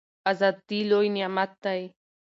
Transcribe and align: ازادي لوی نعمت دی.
ازادي 0.31 0.79
لوی 0.89 1.07
نعمت 1.15 1.51
دی. 1.63 1.81